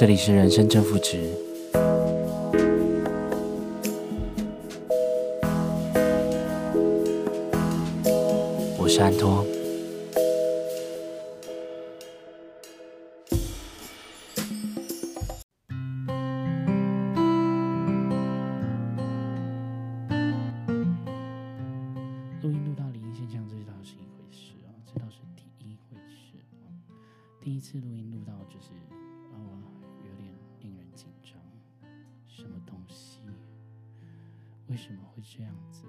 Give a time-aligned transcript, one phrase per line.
[0.00, 1.30] 这里是人生正负值，
[8.78, 9.44] 我是安托。
[22.40, 26.72] 录音录到灵异现象，这倒是一回事啊，这倒是第一回事啊。
[27.42, 28.68] 第一次录音录到就是，
[29.30, 29.79] 让我。
[32.70, 33.20] 东西？
[34.68, 35.84] 为什么会这样子？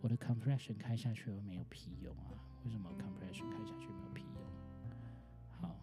[0.00, 2.32] 我的 compression 开下去又没有屁用啊？
[2.64, 4.42] 为什么 compression 开下去没有屁用？
[5.60, 5.76] 好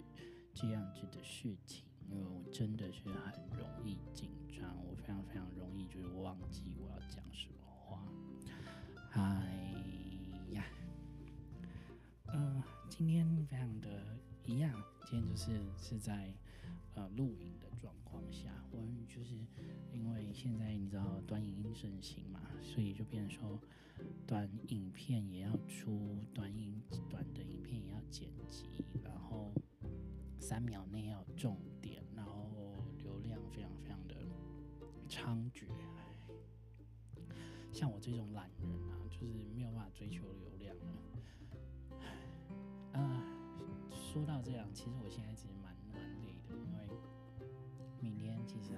[0.53, 8.01] 这样子的事情，因为我真的是很容易紧张，我非常非常容易就是忘记我要讲什么话。
[9.09, 9.43] 嗨。
[12.89, 13.89] 今天非常的
[14.45, 14.73] 一样，
[15.05, 16.33] 今天就是是在
[16.95, 17.93] 呃录影的状
[18.71, 19.35] 我就是
[19.91, 23.59] 因为现在你知道短影音盛行嘛，所以就变成说
[24.25, 28.65] 短影片也要出，短影短的影片也要剪辑，
[29.03, 29.53] 然后
[30.39, 34.15] 三秒内要重点，然后流量非常非常的
[35.09, 35.65] 猖獗。
[37.71, 40.85] 像我这种懒人啊，就是没有办法追求流量的。
[42.99, 43.23] 啊，
[43.91, 45.66] 说到这样，其实我现在其实蛮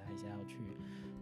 [0.05, 0.57] 还是要去，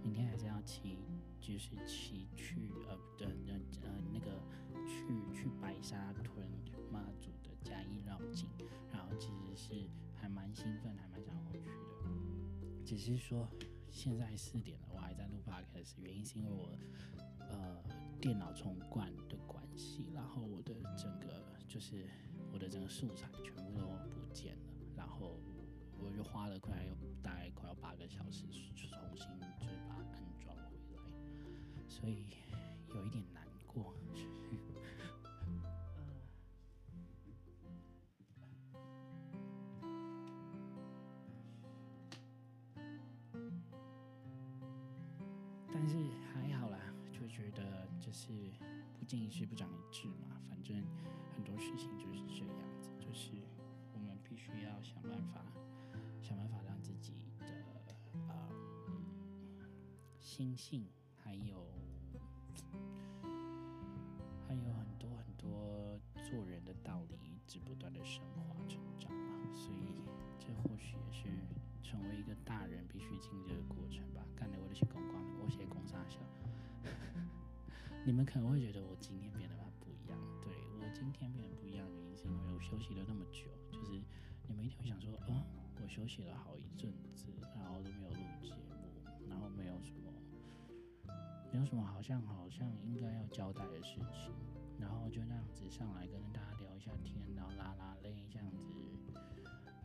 [0.04, 0.98] 明天还是要骑，
[1.40, 4.42] 就是骑去呃的呃呃那个
[4.86, 6.48] 去去白沙屯
[6.92, 8.48] 妈祖的嘉义绕境，
[8.92, 12.86] 然后其实是还蛮兴奋，还蛮想回去的。
[12.86, 13.48] 只是说
[13.90, 16.78] 现在四点了，我还在录 podcast，原因是因为我
[17.40, 17.84] 呃
[18.20, 22.06] 电脑重灌的关系，然后我的整个就是。
[22.50, 24.62] 我的整个素材全部都不见了，
[24.96, 25.38] 然后
[26.00, 26.88] 我就花了快
[27.24, 30.96] 大概快要八个小时重新就把它安装回
[31.76, 32.28] 来，所以
[32.94, 33.94] 有一点难过。
[45.72, 45.96] 但是
[46.34, 46.80] 还好啦，
[47.12, 48.52] 就觉得就是
[48.98, 50.84] 不经一事不长一智嘛，反正。
[51.36, 52.48] 很多事情就是这样
[52.82, 53.30] 子，就是
[53.94, 55.46] 我们必须要想办法，
[56.20, 56.77] 想办法让
[60.38, 60.86] 心性，
[61.18, 61.66] 还有
[64.48, 66.00] 还有很多很多
[66.30, 69.50] 做人的道理，一直不断的升华成长嘛。
[69.56, 69.98] 所以
[70.38, 71.28] 这或许也是
[71.82, 74.24] 成为一个大人必须经历的过程吧。
[74.36, 76.20] 刚才我的些公关，我写公三小，
[78.06, 80.20] 你们可能会觉得我今天变得不一样。
[80.44, 80.86] 对我。
[80.94, 84.00] 今天变得不一样的原因是因为我休息了那么久，就是
[84.48, 85.44] 你们一定会想说，啊，
[85.82, 90.14] 我休息了好一阵子，然后都没有录节目，然后没有什么，
[91.58, 94.32] 有什么好像好像应该要交代的事情，
[94.80, 98.64] 然后就那样子上来跟大家聊一下天，然后拉拉泪这样子，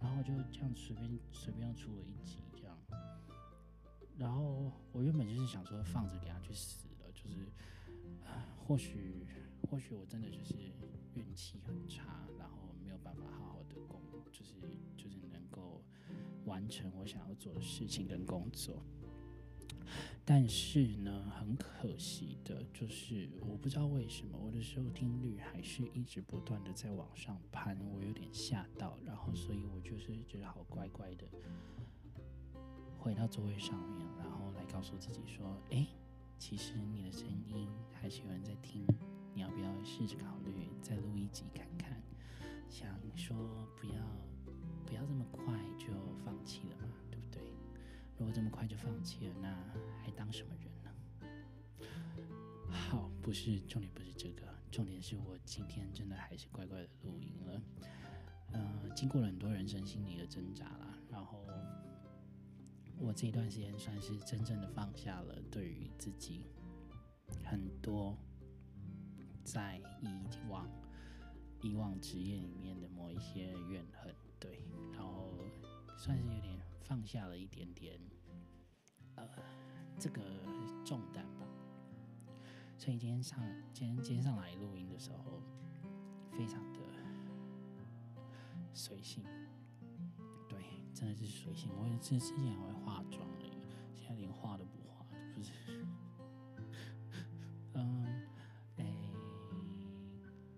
[0.00, 2.76] 然后就这样随便随便又出了一集这样，
[4.18, 7.52] 然后我原本就是想说放着给他去死了，就是，
[8.66, 9.26] 或许
[9.70, 10.72] 或许我真的就是。
[11.14, 14.00] 运气很差，然后没有办法好好的工，
[14.30, 14.54] 就是
[14.96, 15.84] 就是能够
[16.46, 18.82] 完成我想要做的事情跟工作。
[20.24, 31.26] 但是呢，很可惜的就是，我不知道为什么我的收听率还是一直不断的在往上攀，我有点吓到，然后所以我就是只好乖乖的
[32.98, 35.86] 回到座位上面，然后来告诉自己说：“哎，
[36.38, 38.86] 其实你的声音还是有人在听。”
[39.34, 42.02] 你要不要试着考虑再录一集看看？
[42.68, 42.86] 想
[43.16, 43.34] 说
[43.80, 43.94] 不要
[44.84, 45.86] 不要这么快就
[46.22, 46.91] 放弃了嘛，
[48.22, 49.52] 如果这么快就放弃了，那
[50.00, 50.92] 还当什么人呢？
[52.70, 57.60] 好，不是重点，不是这个，重点是我今天真的还是乖乖的录音了。
[58.52, 61.44] 嗯、呃，经过了很多人生心理的挣扎啦，然后
[62.96, 66.46] 我这一段时间算是真正的放下了对于自己
[67.42, 68.16] 很多。
[69.42, 70.70] 在以往
[71.60, 75.34] 以往职业里面的某一些怨恨，对，然后
[75.98, 77.98] 算是有点放下了一点点，
[79.14, 79.26] 呃，
[79.98, 80.20] 这个
[80.84, 81.46] 重担吧。
[82.76, 83.38] 所以今天上
[83.72, 85.40] 今天今天上来录音的时候，
[86.32, 86.80] 非常的
[88.74, 89.24] 随性。
[90.48, 90.58] 对，
[90.92, 91.70] 真的是随性。
[91.76, 93.50] 我之之前还会化妆的，
[93.94, 95.52] 现在连化都不化，不是。
[97.74, 98.26] 嗯，
[98.76, 98.84] 哎，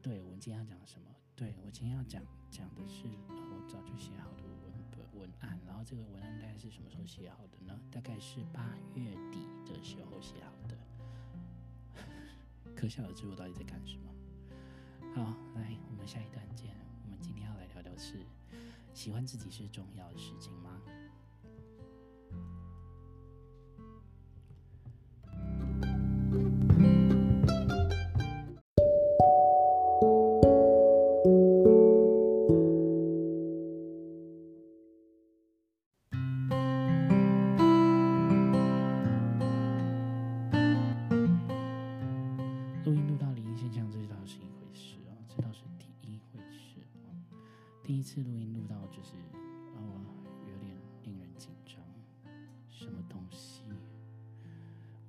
[0.00, 1.14] 对，我今天要讲什么？
[1.36, 4.42] 对，我今天要讲讲的是我早就写好的
[5.18, 7.78] 文案，然后这个文案大概是什么时候写好的呢？
[7.90, 10.76] 大概是八月底的时候写好的。
[12.74, 14.12] 可想而知我到底在干什么。
[15.14, 15.22] 好，
[15.54, 16.74] 来，我们下一段见。
[17.04, 18.26] 我们今天要来聊聊是
[18.92, 20.80] 喜欢自己是重要的事情吗？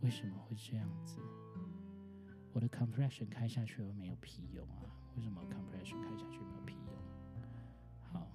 [0.05, 1.19] 为什么会这样子？
[2.53, 4.85] 我的 compression 开下去又没有屁用啊？
[5.15, 6.95] 为什么 compression 开下去没有屁用？
[8.13, 8.27] 好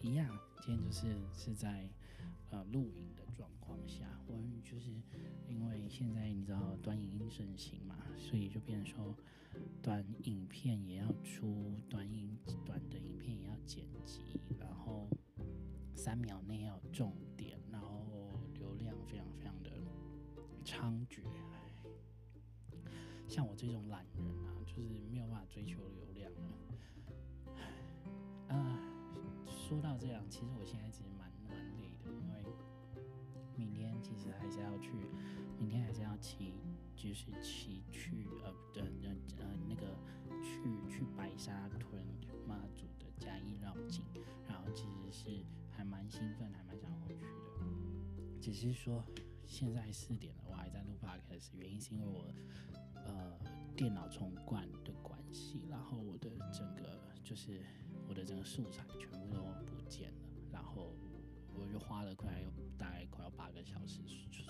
[0.00, 0.28] 一样，
[0.60, 1.88] 今天就是是在
[2.50, 4.90] 呃录影的状况下，我就是
[5.48, 9.14] 因为现在你知道短影音盛行嘛，所以就变成说
[9.82, 15.08] 短影片也要出，短影短的影片也要剪辑，然后
[15.94, 19.70] 三秒内要重点，然后流量非常非常的
[20.64, 21.22] 猖獗。
[23.26, 27.54] 像我这种懒人啊，就是没有办法追求流量的。
[28.54, 28.78] 啊，
[29.48, 31.32] 说到这样，其实我现在其实蛮，
[32.10, 32.44] 因为
[33.56, 34.90] 明天其实还是要去，
[35.58, 36.54] 明天还是要骑，
[36.94, 39.96] 就是骑去呃的呃呃那个
[40.42, 42.02] 去去白沙屯
[42.46, 44.04] 妈祖的嘉义绕境，
[44.48, 48.40] 然后其实是还蛮兴奋，还蛮想回去的。
[48.40, 49.04] 只是说
[49.46, 52.34] 现在四点了，我还在录 podcast，原因是因为我
[52.94, 53.38] 呃
[53.76, 57.60] 电脑重灌的关系，然后我的整个就是。
[58.06, 60.16] 我的整个素材全部都不见了，
[60.52, 60.94] 然后
[61.74, 62.48] 就花了快要
[62.78, 64.46] 大概快要八个小时重新就是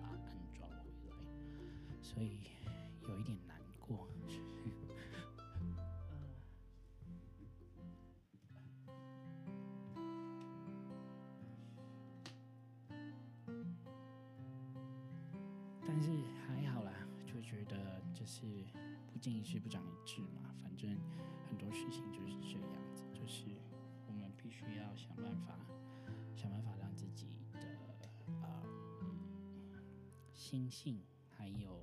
[0.00, 2.40] 把它安装回来，所以
[3.02, 4.08] 有一点难过。
[15.86, 16.08] 但是
[16.46, 18.64] 还好啦，就觉得就是
[19.12, 20.96] 不经一事不长一智嘛，反正。
[21.50, 23.44] 很多事情就是这样子，就是
[24.06, 25.54] 我们必须要想办法，
[26.42, 27.60] 想办法让自己的
[28.42, 28.62] 呃
[30.32, 31.80] 心性，还有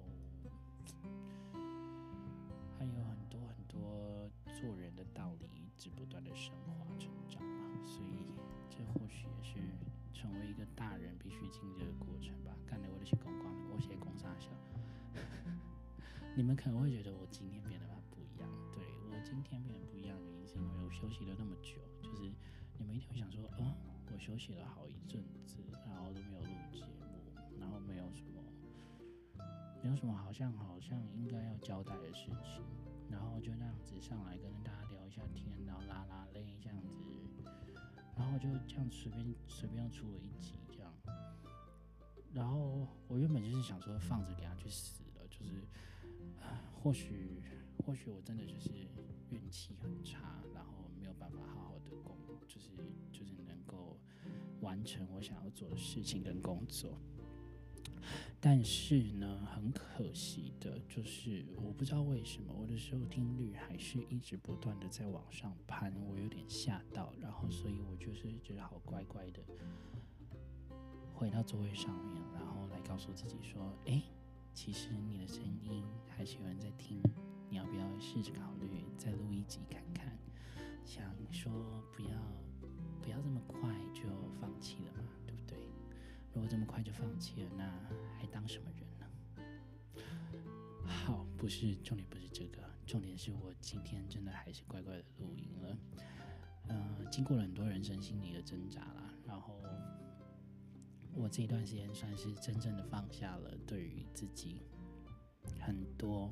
[2.78, 7.80] 还有很多很多做人的道理，一直不断的升华成长嘛。
[7.86, 8.28] 所以
[8.70, 9.56] 这或许也是
[10.13, 12.54] 成为一个大人必须经历的过程吧。
[12.68, 14.50] 刚才我的写公关，我写公三小，
[16.36, 18.50] 你们可能会觉得我今天变得不一样。
[18.74, 19.16] 对我。
[19.24, 22.28] 今天变得不一样原因是因为我休息了那么久，就是
[24.29, 25.57] 休息了好一阵子，
[25.88, 28.43] 然后都没有录节目，然后没有什么，
[29.81, 32.63] 没有什么好像好像应该要交代的事情，
[33.09, 37.43] 然后就那样子上来跟大家聊一下天，然后拉拉泪这样子，
[38.15, 40.93] 然后就这样随便随便又出了一集这样，
[42.31, 45.67] 然后我原本就是想说放着给他去死了，就是，
[46.83, 47.41] 或许
[47.83, 48.88] 或许我真的就是。
[49.31, 52.17] 运气很差，然后没有办法好好的工，
[52.48, 52.71] 就是
[54.62, 56.98] 完成我想要做的事情跟工作。
[58.39, 69.42] 但是呢，很可惜的就是，我不知道为什么我的收听率还是一直不断的在往上攀，我有点吓到，然后所以我就是只好乖乖的
[71.13, 74.01] 回到座位上面，然后来告诉自己说：“哎，
[74.54, 77.01] 其实你的声音还是有人在听。”
[77.51, 80.18] 你要不要试着考虑再录一集看看？
[80.86, 81.51] 想说
[81.92, 82.16] 不要
[83.10, 84.04] 不要这么快就
[84.39, 85.58] 放弃了嘛，对不对？
[86.32, 87.68] 如果这么快就放弃了，那
[88.20, 89.08] 还当什么人呢？
[90.86, 95.75] 好，不是重点，不是这个，重点是我今天真的还是乖乖的录音了。
[96.68, 99.60] 嗯、经过了很多人生心理的挣扎啦，然后
[101.16, 104.62] 我这一段时间算是真正的放下了对于自己
[105.60, 106.32] 很多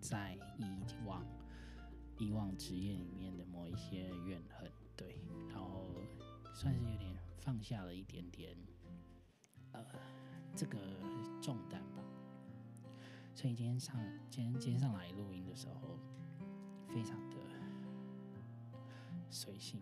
[0.00, 1.26] 在以往
[2.18, 5.16] 以往职业里面的某一些怨恨，对，
[5.48, 5.86] 然后
[6.52, 8.54] 算是有点放下了一点点
[9.72, 9.82] 呃
[10.54, 10.78] 这个
[11.40, 12.04] 重担吧。
[13.34, 13.96] 所以今天上
[14.28, 15.98] 今天今天上来录音的时候，
[16.86, 17.36] 非常的。
[19.32, 19.80] 随性，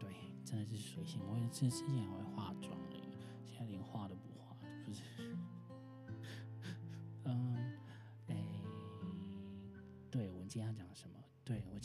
[0.00, 0.10] 对，
[0.44, 1.20] 真的是随性。
[1.28, 3.02] 我之之前还会化妆而已，
[3.46, 5.02] 现在连化都不化，不是。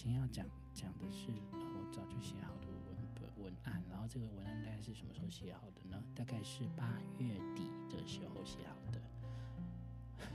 [0.01, 3.83] 今天要讲讲的是，我早就写好的文本文案。
[3.89, 6.01] 然后这个文案大概是什么时候写好的呢？
[6.15, 10.25] 大概是八月底的时候写好的。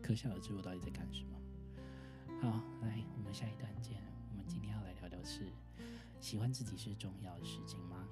[0.00, 1.36] 可想而知我到底在干什么。
[2.40, 4.00] 好，来，我们下一段见。
[4.30, 5.50] 我们今天要来聊聊是，
[6.20, 8.06] 喜欢自己是重要的事情吗？